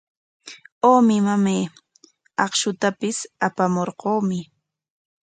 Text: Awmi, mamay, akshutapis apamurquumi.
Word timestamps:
Awmi, 0.91 1.15
mamay, 1.25 1.61
akshutapis 2.45 3.17
apamurquumi. 3.47 4.39